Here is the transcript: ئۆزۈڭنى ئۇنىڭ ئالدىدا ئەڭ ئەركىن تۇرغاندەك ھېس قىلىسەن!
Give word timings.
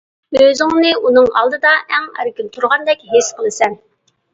ئۆزۈڭنى 0.37 0.93
ئۇنىڭ 1.01 1.29
ئالدىدا 1.41 1.75
ئەڭ 1.95 2.11
ئەركىن 2.19 2.53
تۇرغاندەك 2.59 3.09
ھېس 3.15 3.35
قىلىسەن! 3.41 3.83